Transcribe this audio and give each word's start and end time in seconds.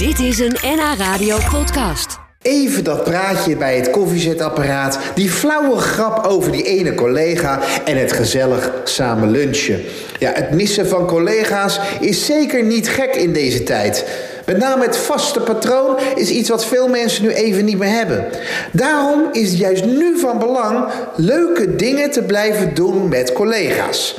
Dit 0.00 0.18
is 0.18 0.38
een 0.38 0.56
NH 0.62 0.98
Radio 0.98 1.36
podcast. 1.50 2.18
Even 2.42 2.84
dat 2.84 3.04
praatje 3.04 3.56
bij 3.56 3.76
het 3.76 3.90
koffiezetapparaat, 3.90 4.98
die 5.14 5.30
flauwe 5.30 5.76
grap 5.76 6.26
over 6.26 6.52
die 6.52 6.62
ene 6.62 6.94
collega 6.94 7.60
en 7.84 7.96
het 7.96 8.12
gezellig 8.12 8.72
samen 8.84 9.30
lunchen. 9.30 9.80
Ja, 10.18 10.32
het 10.32 10.50
missen 10.50 10.88
van 10.88 11.06
collega's 11.06 11.80
is 12.00 12.26
zeker 12.26 12.62
niet 12.62 12.88
gek 12.88 13.14
in 13.14 13.32
deze 13.32 13.62
tijd. 13.62 14.04
Met 14.46 14.58
name 14.58 14.84
het 14.84 14.96
vaste 14.96 15.40
patroon 15.40 15.98
is 16.14 16.30
iets 16.30 16.48
wat 16.48 16.66
veel 16.66 16.88
mensen 16.88 17.22
nu 17.22 17.30
even 17.30 17.64
niet 17.64 17.78
meer 17.78 17.96
hebben. 17.96 18.24
Daarom 18.72 19.28
is 19.32 19.48
het 19.48 19.58
juist 19.58 19.84
nu 19.84 20.18
van 20.18 20.38
belang 20.38 20.88
leuke 21.16 21.76
dingen 21.76 22.10
te 22.10 22.22
blijven 22.22 22.74
doen 22.74 23.08
met 23.08 23.32
collega's. 23.32 24.16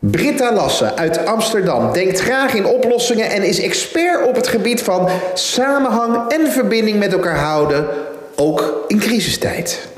Britta 0.00 0.52
Lasse 0.52 0.96
uit 0.96 1.26
Amsterdam 1.26 1.92
denkt 1.92 2.20
graag 2.20 2.54
in 2.54 2.66
oplossingen 2.66 3.30
en 3.30 3.42
is 3.42 3.60
expert 3.60 4.26
op 4.26 4.34
het 4.34 4.48
gebied 4.48 4.82
van 4.82 5.08
samenhang 5.34 6.32
en 6.32 6.52
verbinding 6.52 6.98
met 6.98 7.12
elkaar 7.12 7.38
houden, 7.38 7.86
ook 8.36 8.84
in 8.86 8.98
crisistijd. 8.98 9.88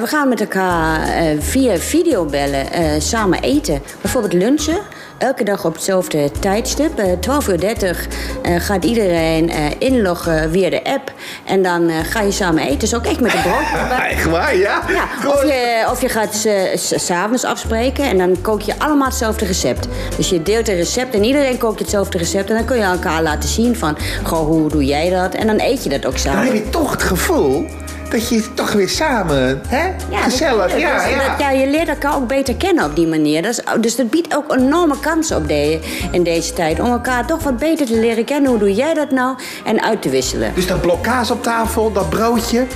We 0.00 0.06
gaan 0.06 0.28
met 0.28 0.40
elkaar 0.40 1.22
uh, 1.22 1.40
via 1.40 1.76
videobellen 1.76 2.66
uh, 2.80 2.90
samen 2.98 3.40
eten. 3.40 3.82
Bijvoorbeeld 4.00 4.32
lunchen. 4.32 4.78
Elke 5.18 5.44
dag 5.44 5.64
op 5.64 5.74
hetzelfde 5.74 6.30
tijdstip. 6.40 7.02
12 7.20 7.48
uur 7.48 7.60
30 7.60 8.06
gaat 8.42 8.84
iedereen 8.84 9.50
inloggen 9.78 10.50
via 10.50 10.70
de 10.70 10.84
app. 10.84 11.12
En 11.44 11.62
dan 11.62 11.90
ga 11.90 12.20
je 12.20 12.30
samen 12.30 12.62
eten. 12.62 12.78
Dus 12.78 12.94
ook 12.94 13.04
echt 13.04 13.20
met 13.20 13.34
een 13.34 13.40
brood. 13.42 13.90
Echt 14.10 14.24
waar, 14.24 14.56
ja? 14.56 14.82
ja 14.88 15.28
of, 15.28 15.42
je, 15.42 15.86
of 15.90 16.00
je 16.00 16.08
gaat 16.08 16.48
s'avonds 16.74 17.44
afspreken 17.44 18.04
en 18.04 18.18
dan 18.18 18.36
kook 18.42 18.60
je 18.60 18.78
allemaal 18.78 19.08
hetzelfde 19.08 19.44
recept. 19.44 19.88
Dus 20.16 20.28
je 20.28 20.42
deelt 20.42 20.68
een 20.68 20.76
recept 20.76 21.14
en 21.14 21.24
iedereen 21.24 21.58
kookt 21.58 21.78
hetzelfde 21.78 22.18
recept. 22.18 22.50
En 22.50 22.56
dan 22.56 22.64
kun 22.64 22.76
je 22.76 22.82
elkaar 22.82 23.22
laten 23.22 23.48
zien 23.48 23.76
van, 23.76 23.96
goh, 24.22 24.46
hoe 24.46 24.68
doe 24.68 24.84
jij 24.84 25.10
dat? 25.10 25.34
En 25.34 25.46
dan 25.46 25.60
eet 25.60 25.84
je 25.84 25.88
dat 25.88 26.06
ook 26.06 26.16
samen. 26.16 26.44
Dan 26.44 26.54
heb 26.54 26.64
je 26.64 26.70
toch 26.70 26.90
het 26.90 27.02
gevoel 27.02 27.66
dat 28.10 28.28
je 28.28 28.54
toch 28.54 28.72
weer 28.72 28.88
samen, 28.88 29.60
hè? 29.68 29.86
Ja, 30.10 30.20
Gezellig, 30.20 30.78
ja, 30.78 31.06
ja. 31.08 31.28
Dat, 31.28 31.38
ja. 31.38 31.50
Je 31.50 31.70
leert 31.70 31.88
elkaar 31.88 32.16
ook 32.16 32.26
beter 32.26 32.54
kennen 32.56 32.84
op 32.84 32.96
die 32.96 33.06
manier. 33.06 33.42
Dat 33.42 33.50
is, 33.50 33.62
dus 33.80 33.96
dat 33.96 34.10
biedt 34.10 34.36
ook 34.36 34.54
enorme 34.56 35.00
kansen 35.00 35.36
op 35.36 35.48
de, 35.48 35.80
in 36.12 36.22
deze 36.22 36.52
tijd. 36.52 36.80
Om 36.80 36.86
elkaar 36.86 37.26
toch 37.26 37.42
wat 37.42 37.58
beter 37.58 37.86
te 37.86 37.98
leren 37.98 38.24
kennen. 38.24 38.50
Hoe 38.50 38.58
doe 38.58 38.74
jij 38.74 38.94
dat 38.94 39.10
nou? 39.10 39.36
En 39.64 39.82
uit 39.82 40.02
te 40.02 40.08
wisselen. 40.08 40.52
Dus 40.54 40.66
dat 40.66 40.80
blokkaas 40.80 41.30
op 41.30 41.42
tafel, 41.42 41.92
dat 41.92 42.10
broodje. 42.10 42.66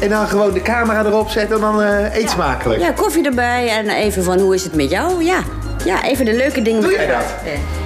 En 0.00 0.08
dan 0.08 0.26
gewoon 0.28 0.52
de 0.52 0.62
camera 0.62 1.04
erop 1.04 1.30
zetten 1.30 1.56
en 1.56 1.62
dan 1.62 1.80
uh, 1.80 2.16
eet 2.16 2.30
smakelijk. 2.30 2.80
Ja, 2.80 2.90
koffie 2.90 3.24
erbij 3.24 3.68
en 3.68 3.88
even 3.88 4.24
van 4.24 4.38
hoe 4.38 4.54
is 4.54 4.64
het 4.64 4.74
met 4.74 4.90
jou? 4.90 5.24
Ja, 5.24 5.38
ja 5.84 6.04
even 6.04 6.24
de 6.24 6.34
leuke 6.34 6.62
dingen. 6.62 6.82
Doe 6.82 6.92
jij 6.92 7.06
dat? 7.06 7.24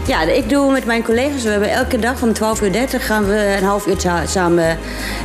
Ja, 0.07 0.23
ik 0.23 0.49
doe 0.49 0.73
met 0.73 0.85
mijn 0.85 1.03
collega's. 1.03 1.43
We 1.43 1.51
hebben 1.51 1.71
elke 1.71 1.99
dag 1.99 2.23
om 2.23 2.33
12 2.33 2.63
uur 2.63 2.73
30 2.73 3.07
gaan 3.07 3.27
we 3.27 3.57
een 3.59 3.65
half 3.65 3.87
uur 3.87 3.97
samen 4.27 4.79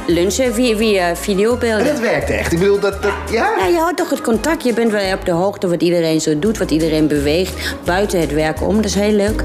lunchen 0.07 0.53
via, 0.53 0.75
via 0.75 1.15
videobeelden. 1.15 1.87
En 1.87 1.93
dat 1.93 1.99
werkt 1.99 2.29
echt. 2.29 2.51
Ik 2.51 2.59
bedoel, 2.59 2.79
dat, 2.79 3.01
dat 3.03 3.11
ja? 3.31 3.53
Ja, 3.57 3.65
je 3.65 3.77
houdt 3.77 3.97
toch 3.97 4.09
het 4.09 4.21
contact. 4.21 4.63
Je 4.63 4.73
bent 4.73 4.91
wel 4.91 5.13
op 5.13 5.25
de 5.25 5.31
hoogte 5.31 5.67
wat 5.67 5.81
iedereen 5.81 6.21
zo 6.21 6.39
doet, 6.39 6.57
wat 6.57 6.71
iedereen 6.71 7.07
beweegt. 7.07 7.75
Buiten 7.85 8.19
het 8.19 8.33
werken 8.33 8.65
om. 8.67 8.75
Dat 8.75 8.85
is 8.85 8.95
heel 8.95 9.11
leuk. 9.11 9.43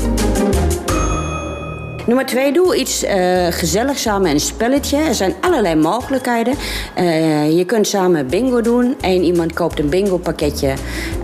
Nummer 2.09 2.27
twee, 2.27 2.53
doe 2.53 2.77
iets 2.77 3.05
uh, 3.05 3.47
gezelligs 3.51 4.03
samen 4.03 4.31
een 4.31 4.41
spelletje. 4.41 4.97
Er 4.97 5.15
zijn 5.15 5.35
allerlei 5.41 5.75
mogelijkheden. 5.75 6.55
Uh, 6.99 7.57
je 7.57 7.65
kunt 7.65 7.87
samen 7.87 8.27
bingo 8.27 8.61
doen. 8.61 8.97
Eén 9.01 9.23
iemand 9.23 9.53
koopt 9.53 9.79
een 9.79 9.89
bingo 9.89 10.19
pakketje. 10.19 10.75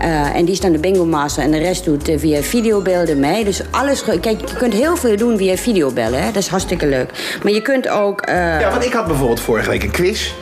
Uh, 0.01 0.35
en 0.35 0.45
die 0.45 0.53
is 0.53 0.59
dan 0.59 0.71
de 0.71 0.77
bingo 0.77 1.05
master. 1.05 1.43
En 1.43 1.51
de 1.51 1.57
rest 1.57 1.85
doet 1.85 2.11
via 2.15 2.41
videobeelden 2.41 3.19
mee. 3.19 3.43
Dus 3.43 3.61
alles... 3.71 4.03
Kijk, 4.03 4.25
je 4.25 4.55
kunt 4.57 4.73
heel 4.73 4.95
veel 4.95 5.17
doen 5.17 5.37
via 5.37 5.55
videobellen. 5.55 6.19
Hè? 6.19 6.25
Dat 6.25 6.41
is 6.41 6.47
hartstikke 6.47 6.87
leuk. 6.87 7.39
Maar 7.43 7.51
je 7.51 7.61
kunt 7.61 7.87
ook... 7.87 8.25
Ja, 8.25 8.71
want 8.71 8.85
ik 8.85 8.93
had 8.93 9.07
bijvoorbeeld 9.07 9.39
vorige 9.39 9.69
week 9.69 9.83
een 9.83 9.91
quiz. 9.91 10.33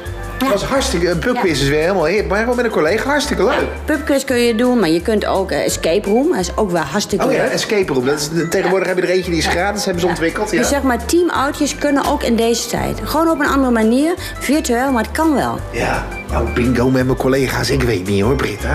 Het 0.43 0.61
was 0.61 0.69
hartstikke... 0.69 1.09
Een 1.09 1.19
pubquiz 1.19 1.61
is 1.61 1.67
weer 1.67 1.79
helemaal 1.79 2.05
hip. 2.05 2.29
Maar 2.29 2.39
gewoon 2.39 2.55
met 2.55 2.65
een 2.65 2.71
collega 2.71 3.09
hartstikke 3.09 3.43
leuk. 3.43 3.67
Pubquiz 3.85 4.23
kun 4.23 4.37
je 4.37 4.55
doen, 4.55 4.79
maar 4.79 4.89
je 4.89 5.01
kunt 5.01 5.25
ook 5.25 5.51
uh, 5.51 5.65
escape 5.65 6.09
room. 6.09 6.31
Dat 6.31 6.39
is 6.39 6.57
ook 6.57 6.71
wel 6.71 6.81
hartstikke 6.81 7.25
leuk. 7.25 7.33
Oh 7.33 7.43
ja, 7.45 7.49
escape 7.49 7.93
room. 7.93 8.05
Dat 8.05 8.19
is, 8.19 8.29
tegenwoordig 8.49 8.87
heb 8.87 8.97
je 8.97 9.03
er 9.03 9.09
eentje 9.09 9.29
die 9.29 9.39
is 9.39 9.47
gratis. 9.47 9.85
Hebben 9.85 10.01
ze 10.01 10.07
ontwikkeld. 10.07 10.51
Ja. 10.51 10.57
Dus 10.57 10.67
zeg 10.67 10.81
maar, 10.81 11.05
teamoutjes 11.05 11.75
kunnen 11.75 12.05
ook 12.05 12.23
in 12.23 12.35
deze 12.35 12.67
tijd. 12.67 12.99
Gewoon 13.03 13.29
op 13.29 13.39
een 13.39 13.47
andere 13.47 13.71
manier. 13.71 14.13
Virtueel, 14.39 14.91
maar 14.91 15.03
het 15.03 15.11
kan 15.11 15.35
wel. 15.35 15.59
Ja. 15.71 16.05
Nou, 16.29 16.53
bingo 16.53 16.89
met 16.89 17.05
mijn 17.05 17.17
collega's. 17.17 17.69
Ik 17.69 17.81
weet 17.81 18.07
niet 18.07 18.21
hoor, 18.21 18.35
Britta. 18.35 18.73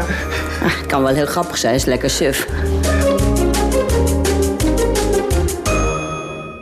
Ah, 0.62 0.76
het 0.78 0.86
kan 0.86 1.02
wel 1.02 1.14
heel 1.14 1.26
grappig 1.26 1.58
zijn. 1.58 1.74
is 1.74 1.84
lekker 1.84 2.10
suf. 2.10 2.46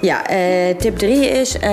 Ja, 0.01 0.31
uh, 0.31 0.77
tip 0.79 0.99
3 0.99 1.29
is, 1.29 1.57
uh, 1.57 1.71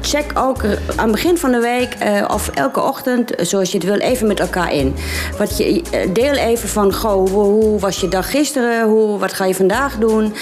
check 0.00 0.24
ook 0.34 0.64
aan 0.96 1.04
het 1.08 1.10
begin 1.10 1.38
van 1.38 1.52
de 1.52 1.60
week 1.60 1.96
uh, 2.02 2.24
of 2.28 2.48
elke 2.48 2.82
ochtend, 2.82 3.32
zoals 3.36 3.70
je 3.70 3.78
het 3.78 3.86
wil, 3.86 3.98
even 3.98 4.26
met 4.26 4.40
elkaar 4.40 4.74
in. 4.74 4.94
Wat 5.38 5.58
je, 5.58 5.82
deel 6.12 6.34
even 6.34 6.68
van, 6.68 6.94
goh, 6.94 7.30
hoe, 7.30 7.80
was 7.80 8.00
je 8.00 8.08
dag 8.08 8.30
gisteren? 8.30 8.88
Hoe, 8.88 9.18
wat 9.18 9.32
ga 9.32 9.44
je 9.44 9.54
vandaag 9.54 9.96
doen? 9.96 10.34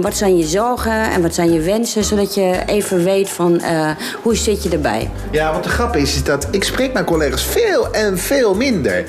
wat 0.00 0.16
zijn 0.16 0.36
je 0.36 0.44
zorgen 0.44 1.10
en 1.10 1.22
wat 1.22 1.34
zijn 1.34 1.52
je 1.52 1.60
wensen? 1.60 2.04
Zodat 2.04 2.34
je 2.34 2.58
even 2.66 3.04
weet 3.04 3.28
van, 3.30 3.60
hoe 4.22 4.36
zit 4.36 4.62
je 4.62 4.68
erbij? 4.68 5.10
Ja, 5.30 5.52
want 5.52 5.64
de 5.64 5.70
grap 5.70 5.96
is, 5.96 6.14
is 6.14 6.24
dat 6.24 6.48
ik 6.50 6.64
spreek 6.64 6.92
mijn 6.92 7.04
collega's 7.04 7.44
veel 7.44 7.92
en 7.92 8.18
veel 8.18 8.54
minder. 8.54 9.04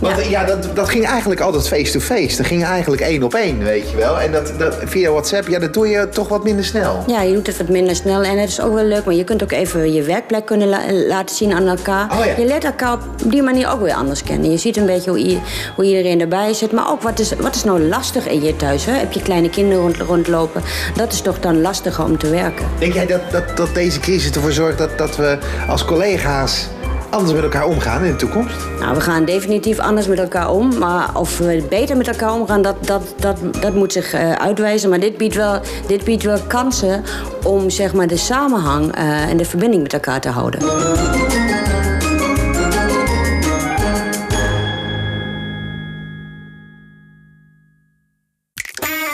Want 0.00 0.24
ja, 0.28 0.44
dat, 0.44 0.68
dat 0.74 0.88
ging 0.88 1.06
eigenlijk 1.06 1.40
altijd 1.40 1.68
face-to-face. 1.68 2.36
Dat 2.36 2.46
ging 2.46 2.64
eigenlijk 2.64 3.02
één 3.02 3.22
op 3.22 3.34
één, 3.34 3.58
weet 3.58 3.90
je 3.90 3.96
wel. 3.96 4.20
En 4.20 4.32
dat, 4.32 4.52
dat, 4.58 4.76
via 4.84 5.10
WhatsApp, 5.10 5.48
ja, 5.48 5.58
dat 5.58 5.74
doe 5.74 5.88
je 5.88 6.08
toch 6.08 6.28
wat 6.28 6.44
minder 6.44 6.64
snel. 6.64 7.04
Ja, 7.06 7.22
je 7.22 7.34
doet 7.34 7.46
het 7.46 7.56
wat 7.56 7.68
minder 7.68 7.96
snel. 7.96 8.22
En 8.22 8.38
het 8.38 8.48
is 8.48 8.60
ook 8.60 8.74
wel 8.74 8.84
leuk, 8.84 9.04
maar 9.04 9.14
je 9.14 9.24
kunt 9.24 9.42
ook 9.42 9.52
even 9.52 9.92
je 9.92 10.02
werkplek 10.02 10.46
kunnen 10.46 10.68
laten 11.06 11.36
zien 11.36 11.52
aan 11.52 11.66
elkaar. 11.66 12.10
Oh, 12.12 12.24
ja. 12.24 12.34
Je 12.36 12.44
leert 12.44 12.64
elkaar 12.64 12.92
op 12.92 13.00
die 13.24 13.42
manier 13.42 13.70
ook 13.70 13.80
weer 13.80 13.94
anders 13.94 14.22
kennen. 14.22 14.50
Je 14.50 14.56
ziet 14.56 14.76
een 14.76 14.86
beetje 14.86 15.10
hoe, 15.10 15.38
hoe 15.76 15.84
iedereen 15.84 16.20
erbij 16.20 16.52
zit. 16.52 16.72
Maar 16.72 16.90
ook, 16.90 17.02
wat 17.02 17.18
is, 17.18 17.32
wat 17.38 17.54
is 17.54 17.64
nou 17.64 17.80
lastig 17.80 18.28
in 18.28 18.42
je 18.42 18.56
thuis? 18.56 18.84
Hè? 18.84 18.92
Heb 18.92 19.12
je 19.12 19.22
kleine 19.22 19.50
kinderen 19.50 19.82
rond, 19.82 19.96
rondlopen? 19.96 20.62
Dat 20.96 21.12
is 21.12 21.20
toch 21.20 21.40
dan 21.40 21.60
lastiger 21.60 22.04
om 22.04 22.18
te 22.18 22.30
werken. 22.30 22.66
Denk 22.78 22.92
jij 22.92 23.06
dat, 23.06 23.20
dat, 23.30 23.56
dat 23.56 23.74
deze 23.74 24.00
crisis 24.00 24.30
ervoor 24.30 24.52
zorgt 24.52 24.78
dat, 24.78 24.98
dat 24.98 25.16
we 25.16 25.38
als 25.68 25.84
collega's 25.84 26.68
anders 27.10 27.32
met 27.32 27.42
elkaar 27.42 27.66
omgaan 27.66 28.04
in 28.04 28.10
de 28.10 28.16
toekomst? 28.16 28.54
Nou, 28.80 28.94
we 28.94 29.00
gaan 29.00 29.24
definitief 29.24 29.78
anders 29.78 30.06
met 30.06 30.18
elkaar 30.18 30.50
om. 30.50 30.78
Maar 30.78 31.10
of 31.14 31.38
we 31.38 31.66
beter 31.68 31.96
met 31.96 32.08
elkaar 32.08 32.32
omgaan, 32.32 32.62
dat, 32.62 32.86
dat, 32.86 33.14
dat, 33.16 33.38
dat 33.60 33.74
moet 33.74 33.92
zich 33.92 34.14
uh, 34.14 34.32
uitwijzen. 34.32 34.90
Maar 34.90 35.00
dit 35.00 35.16
biedt, 35.16 35.34
wel, 35.34 35.60
dit 35.86 36.04
biedt 36.04 36.22
wel 36.22 36.38
kansen 36.46 37.04
om 37.44 37.70
zeg 37.70 37.94
maar, 37.94 38.06
de 38.06 38.16
samenhang 38.16 38.98
uh, 38.98 39.28
en 39.28 39.36
de 39.36 39.44
verbinding 39.44 39.82
met 39.82 39.92
elkaar 39.92 40.20
te 40.20 40.28
houden. 40.28 40.60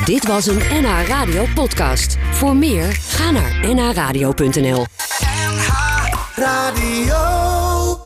Dit 0.05 0.27
was 0.27 0.47
een 0.47 0.61
NH 0.71 1.09
Radio 1.09 1.45
podcast. 1.55 2.17
Voor 2.33 2.57
meer, 2.57 2.97
ga 3.01 3.31
naar 3.31 3.75
nhradio.nl 3.75 4.87
NH 5.25 6.35
Radio 6.35 7.46